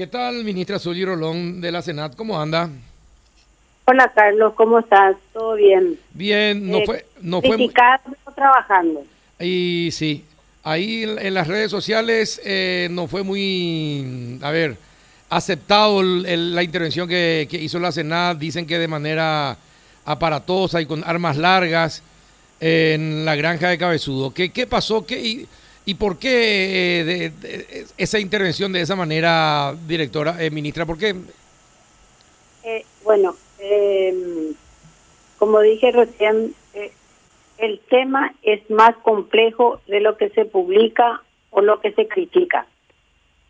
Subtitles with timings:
[0.00, 2.16] ¿Qué tal, ministra Zully Rolón de la Senat?
[2.16, 2.70] ¿Cómo anda?
[3.84, 5.14] Hola, Carlos, ¿cómo estás?
[5.34, 5.98] ¿Todo bien?
[6.14, 7.06] Bien, no Eh, fue...
[7.20, 7.58] No fue
[8.34, 9.04] trabajando.
[9.38, 10.24] y sí,
[10.62, 14.78] ahí en, en las redes sociales eh, no fue muy, a ver,
[15.28, 18.38] aceptado el- el- la intervención que, que hizo la Senat.
[18.38, 19.58] Dicen que de manera
[20.06, 22.02] aparatosa y con armas largas
[22.58, 24.32] en la granja de Cabezudo.
[24.32, 25.04] ¿Qué, qué pasó?
[25.04, 25.44] ¿Qué,
[25.90, 30.86] y, por qué eh, de- esa intervención de esa manera, directora, eh, ministra?
[30.86, 31.14] ¿Por qué?
[32.64, 34.52] Eh, bueno, eh,
[35.38, 36.92] como dije recién, eh,
[37.58, 42.66] el tema es más complejo de lo que se publica o lo que se critica.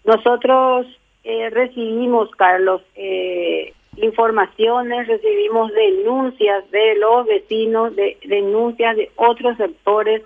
[0.05, 0.87] Nosotros
[1.25, 10.23] eh, recibimos, Carlos, eh, informaciones, recibimos denuncias de los vecinos, de denuncias de otros sectores.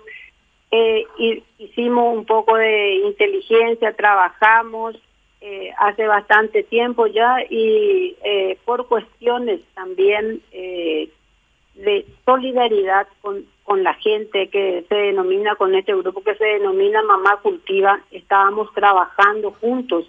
[0.77, 4.97] Eh, hicimos un poco de inteligencia, trabajamos
[5.39, 13.93] eh, hace bastante tiempo ya y eh, por cuestiones también de solidaridad con, con la
[13.93, 20.07] gente que se denomina, con este grupo que se denomina Mamá Cultiva, estábamos trabajando juntos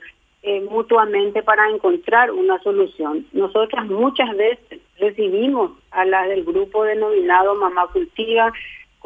[0.71, 3.27] mutuamente para encontrar una solución.
[3.33, 8.53] Nosotras muchas veces recibimos a las del grupo denominado Mamá Cultiva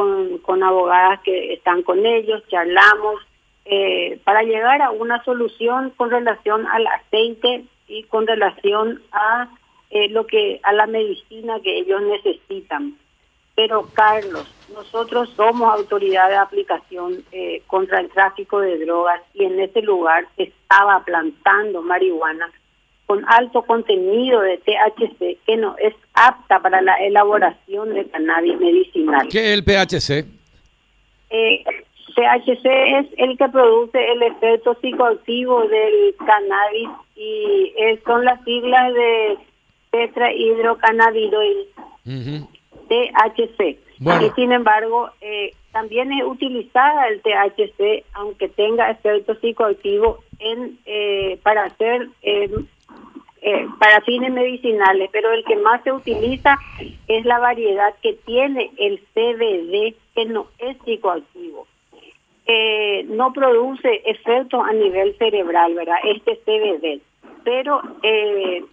[0.01, 3.21] con, con abogadas que están con ellos, charlamos
[3.67, 9.51] eh, para llegar a una solución con relación al aceite y con relación a
[9.91, 12.97] eh, lo que a la medicina que ellos necesitan.
[13.55, 19.61] Pero Carlos, nosotros somos autoridad de aplicación eh, contra el tráfico de drogas y en
[19.61, 22.51] ese lugar estaba plantando marihuana
[23.11, 29.27] con alto contenido de THC que no es apta para la elaboración de cannabis medicinal.
[29.29, 30.27] ¿Qué es el PHC?
[31.31, 31.65] Eh,
[32.15, 38.95] THC es el que produce el efecto psicoactivo del cannabis y eh, son las siglas
[38.95, 39.39] de
[39.91, 41.67] tetrahidrocannabidoil,
[42.07, 42.49] Ujú.
[42.91, 43.77] THC.
[43.99, 44.27] Bueno.
[44.27, 51.41] Y sin embargo, eh, también es utilizada el THC, aunque tenga efecto psicoactivo, en, eh,
[51.43, 52.49] para hacer eh,
[53.43, 56.59] eh, para fines medicinales, pero el que más se utiliza
[57.09, 61.67] es la variedad que tiene el CBD, que no es psicoactivo.
[62.47, 65.97] Eh, no produce efectos a nivel cerebral, ¿verdad?
[66.05, 67.01] Este CBD.
[67.45, 68.65] Pero, eh,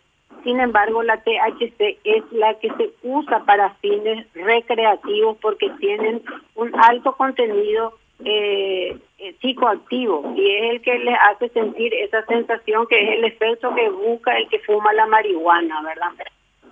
[0.43, 6.23] sin embargo, la THC es la que se usa para fines recreativos porque tienen
[6.55, 7.93] un alto contenido
[8.25, 13.25] eh, eh, psicoactivo y es el que les hace sentir esa sensación que es el
[13.25, 16.11] efecto que busca el que fuma la marihuana, ¿verdad?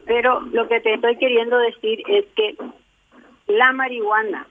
[0.05, 2.55] Pero lo que te estoy queriendo decir es que
[3.47, 4.47] la marihuana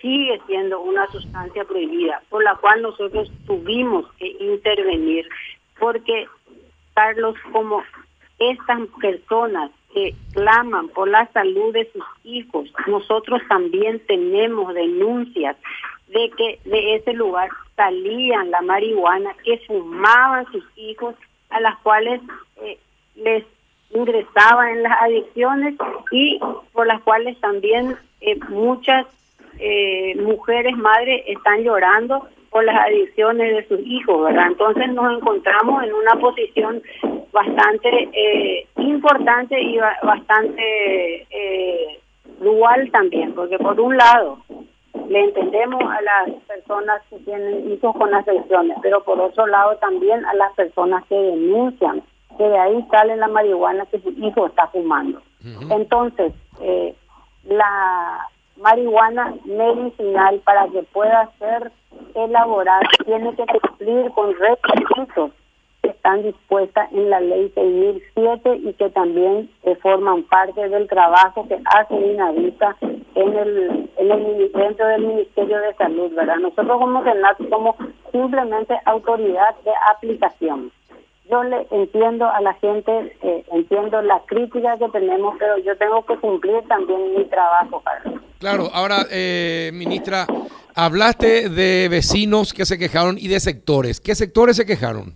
[0.00, 5.28] sigue siendo una sustancia prohibida, por la cual nosotros tuvimos que intervenir,
[5.78, 6.26] porque,
[6.94, 7.82] Carlos, como
[8.38, 15.56] estas personas que claman por la salud de sus hijos, nosotros también tenemos denuncias
[16.08, 21.14] de que de ese lugar salían la marihuana que fumaban sus hijos,
[21.50, 22.20] a las cuales
[22.62, 22.78] eh,
[23.16, 23.44] les
[23.90, 25.74] ingresaban en las adicciones
[26.10, 26.40] y
[26.72, 29.06] por las cuales también eh, muchas
[29.58, 34.46] eh, mujeres madres están llorando por las adicciones de sus hijos, ¿verdad?
[34.48, 36.82] Entonces nos encontramos en una posición
[37.32, 41.98] bastante eh, importante y ba- bastante eh,
[42.40, 44.38] dual también, porque por un lado
[45.08, 50.24] le entendemos a las personas que tienen hijos con adicciones, pero por otro lado también
[50.24, 52.02] a las personas que denuncian
[52.36, 55.20] que de ahí sale la marihuana que su hijo está fumando.
[55.70, 56.94] Entonces, eh,
[57.44, 61.70] la marihuana medicinal para que pueda ser
[62.14, 65.30] elaborada tiene que cumplir con requisitos
[65.86, 69.48] que están dispuestas en la ley 6007 y que también
[69.82, 72.76] forman parte del trabajo que hace INAVISA
[73.14, 76.38] en el, en el dentro del Ministerio de Salud, ¿verdad?
[76.38, 77.76] Nosotros como Senat somos
[78.10, 80.72] simplemente autoridad de aplicación.
[81.30, 86.04] Yo le entiendo a la gente, eh, entiendo la crítica que tenemos, pero yo tengo
[86.04, 87.82] que cumplir también mi trabajo.
[88.38, 90.26] Claro, ahora, eh, ministra,
[90.74, 94.00] hablaste de vecinos que se quejaron y de sectores.
[94.00, 95.14] ¿Qué sectores se quejaron?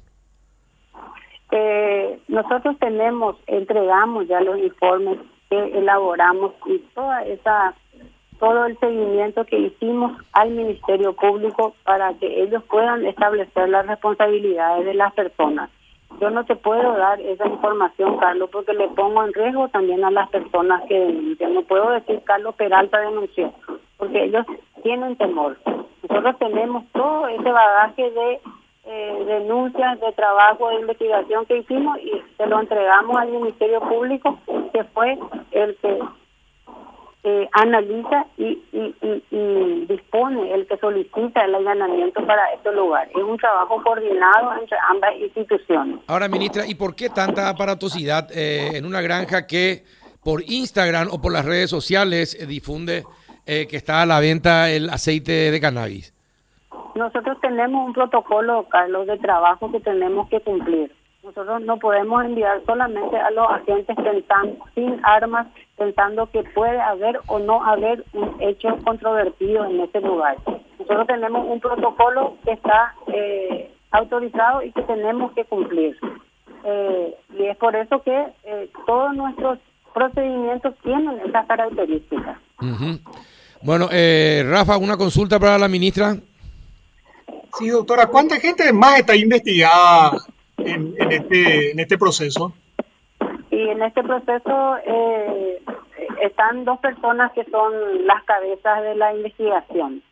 [1.52, 5.18] Eh, nosotros tenemos, entregamos ya los informes
[5.48, 7.74] que elaboramos y toda esa,
[8.38, 14.84] todo el seguimiento que hicimos al Ministerio Público para que ellos puedan establecer las responsabilidades
[14.84, 15.70] de las personas.
[16.20, 20.10] Yo no te puedo dar esa información, Carlos, porque le pongo en riesgo también a
[20.10, 21.54] las personas que denuncian.
[21.54, 23.52] No puedo decir Carlos Peralta denunció,
[23.96, 24.44] porque ellos
[24.82, 25.56] tienen temor.
[26.08, 28.40] Nosotros tenemos todo ese bagaje de
[28.82, 34.38] eh, denuncias de trabajo de investigación que hicimos y se lo entregamos al Ministerio Público,
[34.72, 35.18] que fue
[35.50, 35.98] el que
[37.24, 43.08] eh, analiza y, y, dispone, el que solicita el allanamiento para este lugar.
[43.10, 46.00] Es un trabajo coordinado entre ambas instituciones.
[46.06, 49.84] Ahora, ministra, ¿y por qué tanta aparatosidad eh, en una granja que
[50.24, 53.04] por Instagram o por las redes sociales difunde
[53.44, 56.14] que está a la venta el aceite de cannabis?
[56.94, 60.92] Nosotros tenemos un protocolo, Carlos, de trabajo que tenemos que cumplir.
[61.22, 65.46] Nosotros no podemos enviar solamente a los agentes pensando, sin armas,
[65.76, 70.36] pensando que puede haber o no haber un hecho controvertido en ese lugar.
[70.78, 75.96] Nosotros tenemos un protocolo que está eh, autorizado y que tenemos que cumplir.
[76.64, 79.58] Eh, y es por eso que eh, todos nuestros
[79.92, 82.38] procedimientos tienen esas características.
[83.62, 83.88] Bueno,
[84.50, 86.16] Rafa, una consulta para la ministra.
[87.58, 90.12] Sí, doctora, ¿cuánta gente más está investigada
[90.58, 92.52] en, este, en este proceso?
[93.50, 95.62] Y en este proceso eh,
[96.22, 100.02] están dos personas que son las cabezas de la investigación,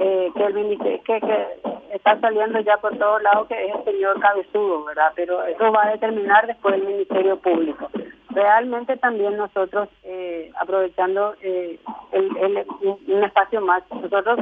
[0.00, 1.46] eh, que el que, que
[1.94, 5.12] está saliendo ya por todos lados, que es el señor Cabezudo, ¿verdad?
[5.14, 7.88] Pero eso va a determinar después el Ministerio Público.
[8.30, 11.78] Realmente también nosotros, eh, aprovechando el,
[12.12, 12.66] el,
[13.06, 14.38] un espacio más, nosotros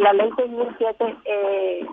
[0.00, 1.86] la ley 6007 eh,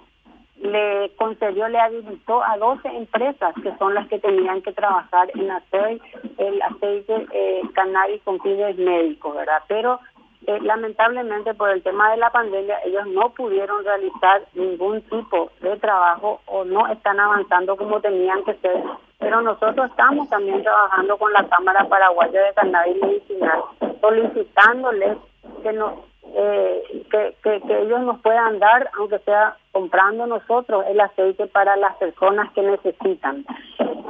[0.62, 5.52] le concedió, le habilitó a 12 empresas que son las que tenían que trabajar en
[5.52, 6.00] hacer
[6.38, 9.62] el aceite eh, cannabis con fines médicos, ¿verdad?
[9.68, 10.00] Pero
[10.48, 15.78] eh, lamentablemente por el tema de la pandemia ellos no pudieron realizar ningún tipo de
[15.78, 18.82] trabajo o no están avanzando como tenían que ser.
[19.20, 23.62] Pero nosotros estamos también trabajando con la Cámara Paraguaya de Cannabis Medicinal,
[24.00, 25.18] solicitándoles
[25.64, 25.94] que nos
[26.36, 32.52] eh, que, ellos nos puedan dar, aunque sea comprando nosotros el aceite para las personas
[32.54, 33.46] que necesitan.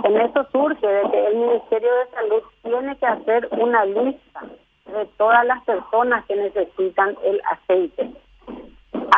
[0.04, 4.42] En eso surge de que el Ministerio de Salud tiene que hacer una lista
[4.86, 8.12] de todas las personas que necesitan el aceite.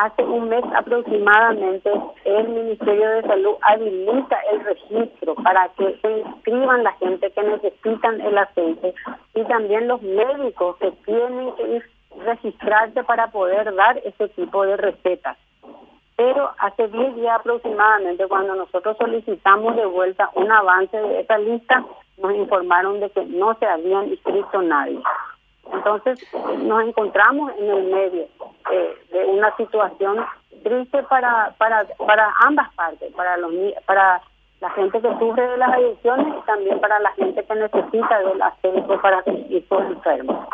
[0.00, 1.90] Hace un mes aproximadamente
[2.24, 8.20] el Ministerio de Salud habilita el registro para que se inscriban la gente que necesitan
[8.20, 8.94] el aceite
[9.34, 11.82] y también los médicos que tienen que
[12.24, 15.36] registrarse para poder dar ese tipo de recetas.
[16.16, 21.84] Pero hace 10 días aproximadamente, cuando nosotros solicitamos de vuelta un avance de esa lista,
[22.18, 25.00] nos informaron de que no se habían inscrito nadie.
[25.72, 26.18] Entonces
[26.58, 28.26] nos encontramos en el medio
[28.70, 30.24] eh, de una situación
[30.62, 33.52] triste para para para ambas partes, para los
[33.86, 34.20] para
[34.60, 38.42] la gente que sufre de las adicciones y también para la gente que necesita del
[38.42, 40.46] aceite para sus enfermos.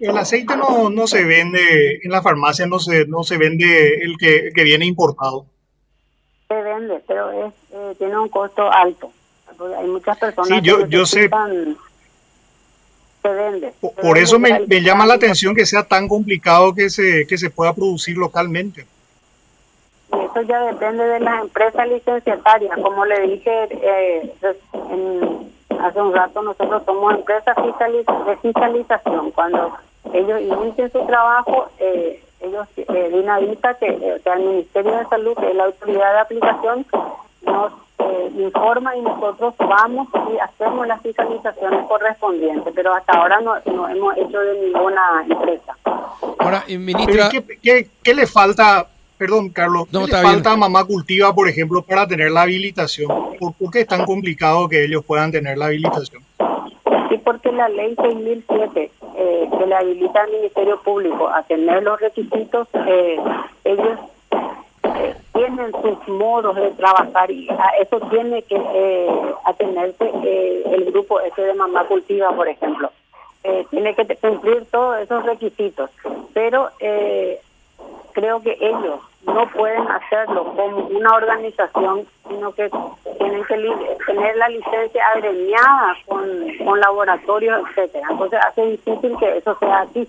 [0.00, 4.16] El aceite no, no se vende en la farmacia, no se, no se vende el
[4.16, 5.44] que, que viene importado.
[6.48, 9.12] Se vende, pero es, eh, tiene un costo alto.
[9.78, 11.28] Hay muchas personas sí, yo, yo sé.
[13.22, 13.72] Se vende.
[13.80, 17.50] Por, eso me, me, llama la atención que sea tan complicado que se, que se
[17.50, 18.86] pueda producir localmente.
[20.10, 22.78] eso ya depende de las empresas licenciatarias.
[22.82, 24.32] Como le dije eh,
[24.90, 25.52] en,
[25.82, 29.30] hace un rato, nosotros somos empresas de fiscalización.
[29.32, 29.76] Cuando
[30.12, 35.50] ellos inician su trabajo, eh, ellos eh, dinamita que eh, el Ministerio de Salud, que
[35.50, 36.86] es la autoridad de aplicación,
[37.42, 43.54] nos eh, informa y nosotros vamos y hacemos las fiscalizaciones correspondientes, pero hasta ahora no,
[43.66, 45.76] no hemos hecho de ninguna empresa.
[46.38, 47.28] Ahora, ministra...
[47.62, 48.86] ¿Qué, qué, le falta,
[49.20, 53.08] perdón Carlos, ¿qué le falta a Mamá Cultiva, por ejemplo, para tener la habilitación?
[53.38, 56.22] ¿Por, ¿Por qué es tan complicado que ellos puedan tener la habilitación?
[57.10, 62.00] Sí, porque la ley 6007 eh, que le habilita al Ministerio Público a tener los
[62.00, 63.18] requisitos, eh,
[63.64, 63.98] ellos
[64.84, 69.10] eh, tienen sus modos de trabajar y a eso tiene que eh,
[69.44, 70.10] atenerse
[70.64, 72.90] el grupo ese de Mamá Cultiva, por ejemplo.
[73.68, 75.90] tiene que cumplir todos esos requisitos,
[76.32, 76.70] pero
[78.12, 79.00] creo que ellos
[79.34, 82.70] no pueden hacerlo como una organización, sino que
[83.18, 86.24] tienen que tener la licencia agremiada con,
[86.64, 88.06] con laboratorios, etcétera.
[88.10, 90.08] Entonces hace difícil que eso sea así.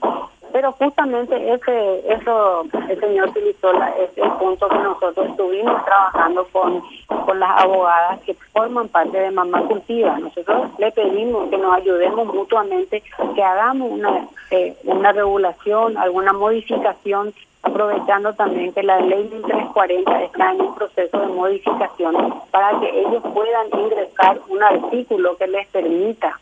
[0.51, 6.81] Pero justamente ese eso el señor Tilisola es el punto que nosotros estuvimos trabajando con,
[7.25, 13.03] con las abogadas que forman parte de Mamá Cultiva.Nosotros le pedimos que nos ayudemos mutuamente,
[13.35, 20.51] que hagamos una, eh, una regulación, alguna modificación aprovechando también que la ley 1340 está
[20.51, 26.39] en un proceso de modificación para que ellos puedan ingresar un artículo que les permita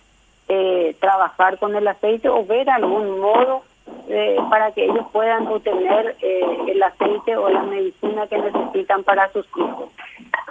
[0.48, 3.64] eh, trabajar con el aceite o ver algún modo
[4.08, 9.32] eh, para que ellos puedan obtener eh, el aceite o la medicina que necesitan para
[9.32, 9.90] sus hijos.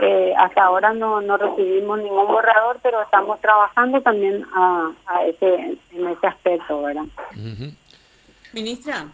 [0.00, 4.92] Eh, hasta ahora no, no recibimos ningún borrador, pero estamos trabajando también a,
[5.26, 7.04] ese, en ese aspecto, ¿verdad?
[8.52, 9.06] Ministra,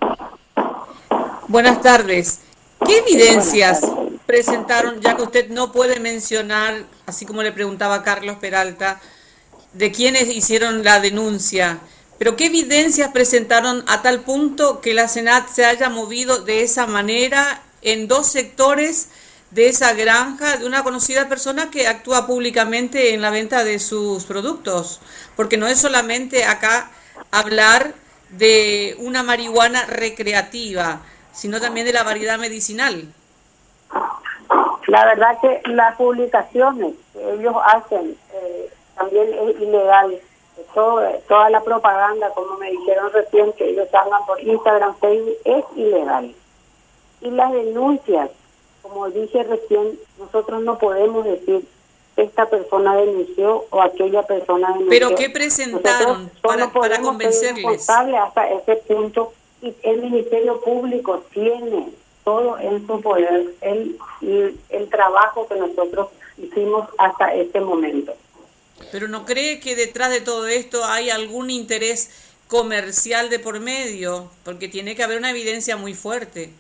[1.48, 2.44] buenas tardes.
[2.84, 3.90] ¿Qué evidencias
[4.26, 6.74] presentaron, ya que usted no puede mencionar,
[7.06, 9.00] así como le preguntaba Carlos Peralta,
[9.72, 11.78] de quienes hicieron la denuncia?
[12.18, 16.86] Pero ¿qué evidencias presentaron a tal punto que la Senat se haya movido de esa
[16.86, 19.08] manera en dos sectores
[19.50, 24.24] de esa granja de una conocida persona que actúa públicamente en la venta de sus
[24.24, 25.00] productos?
[25.36, 26.90] Porque no es solamente acá
[27.30, 27.94] hablar
[28.30, 31.00] de una marihuana recreativa,
[31.32, 33.06] sino también de la variedad medicinal.
[34.86, 40.20] La verdad que las publicaciones que ellos hacen eh, también es ilegal
[40.74, 46.34] toda la propaganda, como me dijeron recién, que ellos hagan por Instagram, Facebook, es ilegal.
[47.20, 48.30] Y las denuncias,
[48.82, 51.64] como dije recién, nosotros no podemos decir
[52.16, 54.90] esta persona denunció o aquella persona denunció.
[54.90, 57.88] ¿Pero qué presentaron para, para convencerles?
[57.88, 59.32] hasta ese punto
[59.62, 61.88] y el Ministerio Público tiene
[62.22, 63.98] todo en su poder el,
[64.70, 66.08] el trabajo que nosotros
[66.38, 68.14] hicimos hasta este momento.
[68.90, 72.10] Pero ¿no cree que detrás de todo esto hay algún interés
[72.48, 74.30] comercial de por medio?
[74.44, 76.50] Porque tiene que haber una evidencia muy fuerte.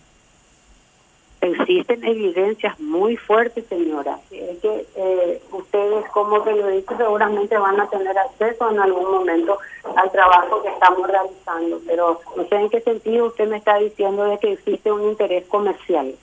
[1.40, 4.18] Existen evidencias muy fuertes, señora.
[4.30, 9.58] Es que eh, ustedes como periodistas seguramente van a tener acceso en algún momento
[9.94, 14.24] al trabajo que estamos realizando, pero no sé en qué sentido usted me está diciendo
[14.24, 16.14] de que existe un interés comercial.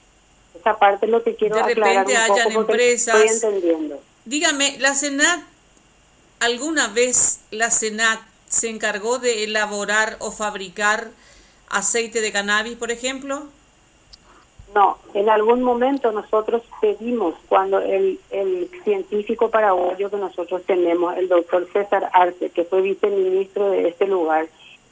[0.58, 4.00] Esa parte es lo que quiero de repente hayan empresas, estoy entendiendo.
[4.24, 5.51] Dígame, la Senat
[6.42, 8.18] ¿Alguna vez la Senat
[8.48, 11.10] se encargó de elaborar o fabricar
[11.70, 13.44] aceite de cannabis, por ejemplo?
[14.74, 18.18] No, en algún momento nosotros pedimos, cuando el,
[18.82, 24.48] científico paraguayo que nosotros tenemos, el doctor César Arce, que fue viceministro de este lugar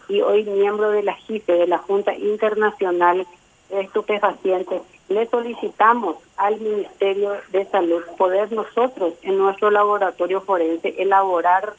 [0.09, 3.26] y hoy miembro de la JIPE, de la Junta Internacional
[3.71, 11.74] de Estupefacientes, le solicitamos al Ministerio de Salud poder nosotros en nuestro laboratorio forense elaborar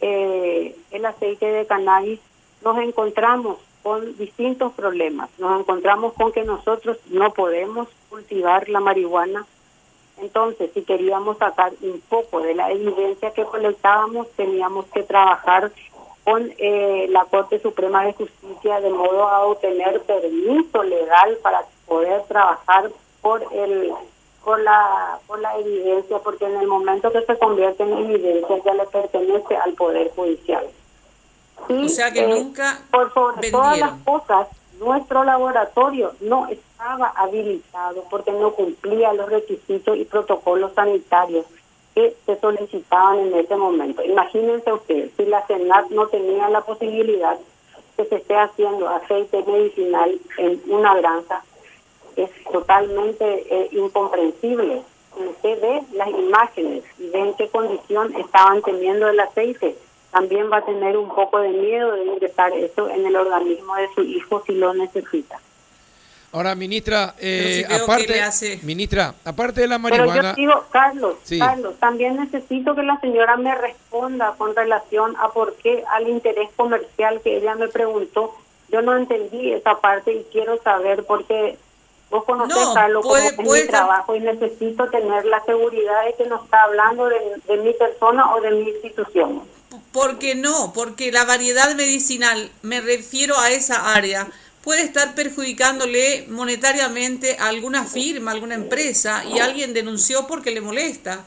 [0.00, 2.18] eh, el aceite de cannabis.
[2.64, 5.30] Nos encontramos con distintos problemas.
[5.38, 9.46] Nos encontramos con que nosotros no podemos cultivar la marihuana.
[10.18, 15.70] Entonces, si queríamos sacar un poco de la evidencia que colectábamos, teníamos que trabajar
[16.24, 22.22] con eh, la Corte Suprema de Justicia de modo a obtener permiso legal para poder
[22.24, 22.90] trabajar
[23.20, 23.92] por el
[24.44, 28.74] por la por la evidencia porque en el momento que se convierte en evidencia ya
[28.74, 30.66] le pertenece al poder judicial
[31.68, 38.04] o sea que eh, nunca por sobre todas las cosas nuestro laboratorio no estaba habilitado
[38.10, 41.46] porque no cumplía los requisitos y protocolos sanitarios
[41.94, 44.04] que se solicitaban en ese momento.
[44.04, 47.38] Imagínense ustedes, si la CENAT no tenía la posibilidad
[47.96, 51.42] que se esté haciendo aceite medicinal en una granja,
[52.16, 54.82] es totalmente eh, incomprensible.
[55.16, 59.76] Usted ve las imágenes y ve en qué condición estaban teniendo el aceite.
[60.10, 63.88] También va a tener un poco de miedo de ingresar eso en el organismo de
[63.94, 65.40] su hijo si lo necesita.
[66.32, 70.12] Ahora, ministra, eh, aparte, ministra, aparte de la marihuana...
[70.12, 75.30] Pero yo digo, Carlos, Carlos, también necesito que la señora me responda con relación a
[75.30, 78.34] por qué al interés comercial que ella me preguntó.
[78.70, 81.56] Yo no entendí esa parte y quiero saber por qué
[82.10, 86.26] Vos conocés, Carlos, puede, como es mi trabajo y necesito tener la seguridad de que
[86.26, 89.42] no está hablando de, de mi persona o de mi institución.
[89.92, 94.28] Porque no, porque la variedad medicinal, me refiero a esa área,
[94.66, 101.24] puede estar perjudicándole monetariamente a alguna firma, alguna empresa, y alguien denunció porque le molesta.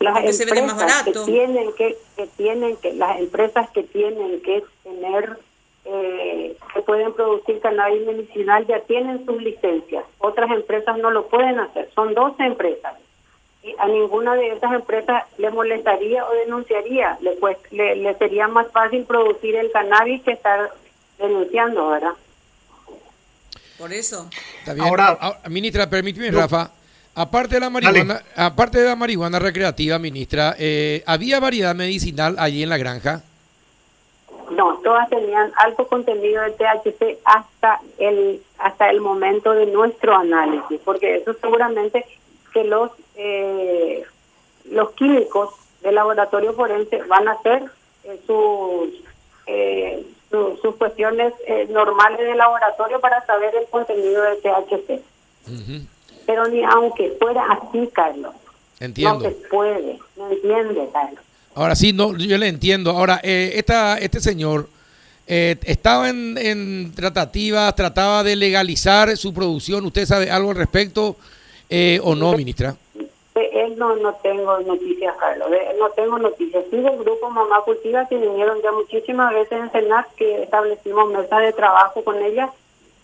[0.00, 1.26] Las porque se vende más barato.
[1.26, 5.38] Que tienen que, que tienen que, las empresas que tienen que tener
[5.84, 10.04] eh, que pueden producir cannabis medicinal ya tienen sus licencias.
[10.18, 11.90] Otras empresas no lo pueden hacer.
[11.94, 12.94] Son 12 empresas.
[13.64, 17.18] Y a ninguna de esas empresas le molestaría o denunciaría.
[17.20, 20.70] Le, pues, le, sería más fácil producir el cannabis que estar
[21.18, 22.12] denunciando, ¿verdad?
[23.78, 24.28] Por eso.
[24.80, 26.70] Ahora, ah, ministra, permíteme, Rafa.
[27.14, 32.62] Aparte de la marihuana, aparte de la marihuana recreativa, ministra, eh, ¿había variedad medicinal allí
[32.62, 33.22] en la granja?
[34.82, 41.16] Todas tenían alto contenido de THC hasta el hasta el momento de nuestro análisis, porque
[41.16, 42.04] eso seguramente
[42.52, 44.04] que los eh,
[44.70, 47.64] los químicos del laboratorio forense van a hacer
[48.04, 48.90] eh, sus
[49.46, 55.02] eh, sus cuestiones eh, normales de laboratorio para saber el contenido del THC.
[56.24, 58.34] Pero ni aunque fuera así, Carlos.
[58.80, 59.18] Entiendo.
[59.18, 61.20] No se puede, ¿me entiende, Carlos?
[61.54, 62.90] Ahora sí, no, yo le entiendo.
[62.90, 64.68] Ahora, eh, esta, este señor
[65.26, 69.84] eh, estaba en, en tratativas, trataba de legalizar su producción.
[69.84, 71.16] ¿Usted sabe algo al respecto
[71.68, 72.76] eh, o no, ministra?
[73.34, 75.48] él no, no tengo noticias, Carlos.
[75.78, 76.64] no tengo noticias.
[76.70, 81.40] Sí, del grupo Mamá Cultiva que vinieron ya muchísimas veces en CENAC, que establecimos mesas
[81.40, 82.50] de trabajo con ella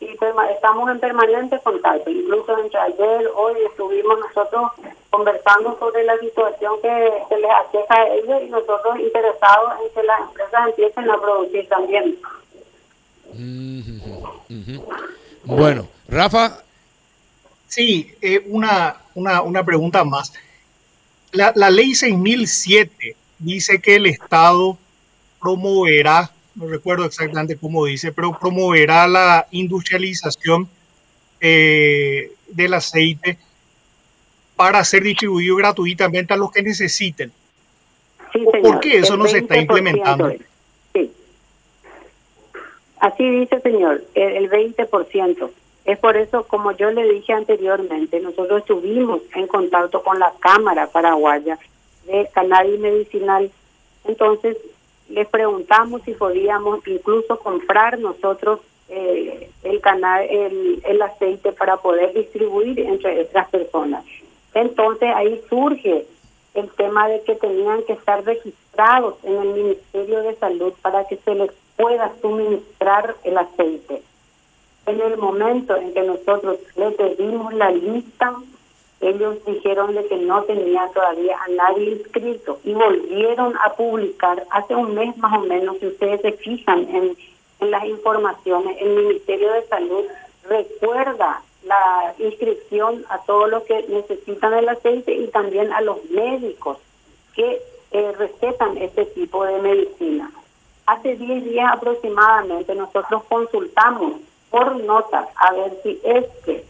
[0.01, 0.07] y
[0.53, 2.11] estamos en permanente contacto.
[2.11, 4.71] Incluso entre ayer, hoy estuvimos nosotros
[5.11, 10.03] conversando sobre la situación que se les aqueja a ellos y nosotros interesados en que
[10.07, 12.17] las empresas empiecen a producir también.
[15.45, 16.63] Bueno, Rafa.
[17.67, 20.33] Sí, eh, una, una, una pregunta más.
[21.33, 24.79] La, la ley 6007 dice que el Estado
[25.39, 30.69] promoverá no recuerdo exactamente cómo dice, pero promoverá la industrialización
[31.41, 33.39] eh, del aceite
[34.57, 37.33] para ser distribuido gratuitamente a los que necesiten.
[38.63, 40.33] ¿Por qué eso no se está implementando?
[40.93, 41.13] Sí.
[42.99, 45.51] Así dice, señor, el 20%.
[45.85, 50.89] Es por eso, como yo le dije anteriormente, nosotros estuvimos en contacto con la Cámara
[50.89, 51.59] Paraguaya
[52.07, 53.51] de Cannabis Medicinal.
[54.05, 54.57] Entonces,
[55.09, 62.13] les preguntamos si podíamos incluso comprar nosotros eh, el, canal, el, el aceite para poder
[62.15, 64.05] distribuir entre otras personas.
[64.55, 66.07] Entonces ahí surge
[66.55, 71.17] el tema de que tenían que estar registrados en el Ministerio de Salud para que
[71.17, 74.03] se les pueda suministrar el aceite.
[74.87, 78.35] En el momento en que nosotros les pedimos la lista
[79.01, 84.75] ellos dijeron de que no tenían todavía a nadie inscrito y volvieron a publicar hace
[84.75, 87.17] un mes más o menos, si ustedes se fijan en,
[87.61, 90.05] en las informaciones, el Ministerio de Salud
[90.49, 96.79] recuerda la inscripción a todos los que necesitan el aceite y también a los médicos
[97.35, 100.31] que eh, recetan este tipo de medicina.
[100.87, 104.21] Hace 10 días aproximadamente nosotros consultamos
[104.51, 106.65] por notas a ver si es que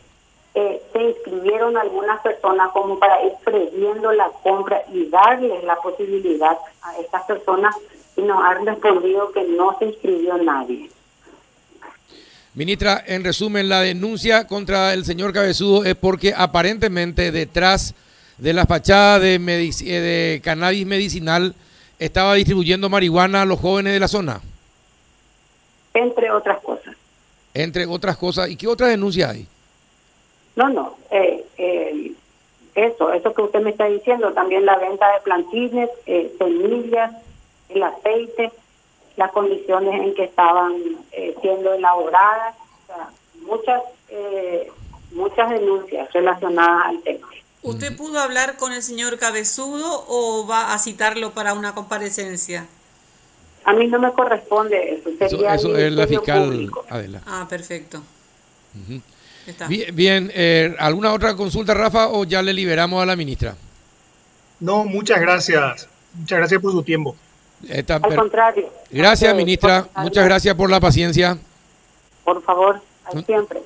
[0.52, 6.98] se inscribieron algunas personas como para ir previendo la compra y darles la posibilidad a
[6.98, 7.74] estas personas
[8.16, 10.90] y nos han respondido que no se inscribió nadie.
[12.54, 17.94] Ministra, en resumen, la denuncia contra el señor Cabezudo es porque aparentemente detrás
[18.36, 21.54] de la fachada de, eh, de cannabis medicinal
[22.00, 24.40] estaba distribuyendo marihuana a los jóvenes de la zona.
[25.94, 26.96] Entre otras cosas.
[27.54, 28.48] Entre otras cosas.
[28.50, 29.46] ¿Y qué otra denuncia hay?
[30.58, 30.96] No, no.
[31.12, 32.12] Eh, eh,
[32.74, 37.12] eso, eso que usted me está diciendo, también la venta de plantines, eh, semillas,
[37.68, 38.50] el aceite,
[39.16, 40.74] las condiciones en que estaban
[41.40, 42.56] siendo elaboradas,
[43.42, 43.82] muchas,
[45.12, 47.26] muchas denuncias relacionadas al tema.
[47.62, 52.66] ¿Usted pudo hablar con el señor Cabezudo o va a citarlo para una comparecencia?
[53.64, 55.10] A mí no me corresponde eso.
[55.18, 57.22] Sería eso, es la fiscal Adela.
[57.26, 58.02] Ah, perfecto.
[59.92, 63.56] Bien, eh, ¿alguna otra consulta, Rafa, o ya le liberamos a la ministra?
[64.60, 65.88] No, muchas gracias.
[66.14, 67.16] Muchas gracias por su tiempo.
[67.88, 68.70] Al contrario.
[68.90, 69.86] Gracias, ministra.
[69.96, 71.38] Muchas gracias por la paciencia.
[72.24, 72.80] Por favor,
[73.26, 73.60] siempre.